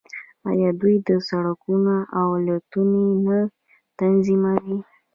[0.49, 0.95] آیا دوی
[1.29, 3.37] سړکونه او الوتنې نه
[3.99, 4.77] تنظیموي؟